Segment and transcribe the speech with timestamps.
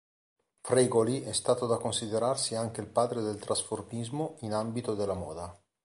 [0.63, 5.55] Fregoli è stato da considerarsi anche il padre del trasformismo in ambito della moda.